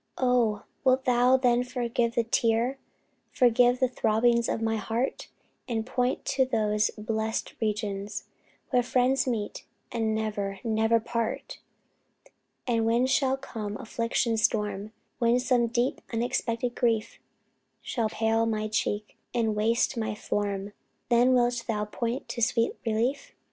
Oh! 0.17 0.63
wilt 0.83 1.05
thou 1.05 1.37
then 1.37 1.63
forgive 1.63 2.15
the 2.15 2.23
tear? 2.23 2.79
Forgive 3.31 3.79
the 3.79 3.87
throbbings 3.87 4.49
of 4.49 4.59
my 4.59 4.77
heart? 4.77 5.27
And 5.67 5.85
point 5.85 6.25
to 6.25 6.43
those 6.43 6.89
blest 6.97 7.53
regions, 7.61 8.23
where 8.71 8.81
Friends 8.81 9.27
meet, 9.27 9.63
and 9.91 10.15
never, 10.15 10.57
never 10.63 10.99
part! 10.99 11.59
And 12.65 12.83
when 12.83 13.05
shall 13.05 13.37
come 13.37 13.77
affliction's 13.77 14.41
storm, 14.41 14.91
When 15.19 15.39
some 15.39 15.67
deep, 15.67 16.01
unexpected 16.11 16.73
grief 16.73 17.19
Shall 17.83 18.09
pale 18.09 18.47
my 18.47 18.69
cheek, 18.69 19.17
and 19.35 19.55
waste 19.55 19.97
my 19.97 20.15
form, 20.15 20.73
Then 21.09 21.35
wilt 21.35 21.65
thou 21.67 21.85
point 21.85 22.27
to 22.29 22.41
sweet 22.41 22.71
relief? 22.87 23.33